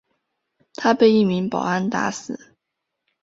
[0.73, 2.55] 他被一名保安打死。